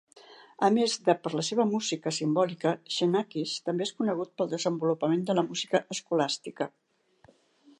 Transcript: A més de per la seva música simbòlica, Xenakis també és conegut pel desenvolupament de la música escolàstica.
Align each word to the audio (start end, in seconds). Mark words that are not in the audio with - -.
A 0.67 0.67
més 0.75 0.93
de 1.09 1.13
per 1.25 1.31
la 1.39 1.43
seva 1.49 1.65
música 1.73 2.13
simbòlica, 2.19 2.71
Xenakis 2.95 3.53
també 3.67 3.87
és 3.89 3.93
conegut 3.99 4.33
pel 4.41 4.49
desenvolupament 4.55 5.29
de 5.29 5.37
la 5.41 5.45
música 5.51 5.83
escolàstica. 5.97 6.69